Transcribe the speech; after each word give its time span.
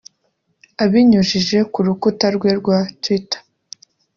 abinyujije 0.83 1.57
ku 1.71 1.79
rukuta 1.85 2.27
rwe 2.35 2.51
rwa 2.59 2.77
Twitter 3.01 3.41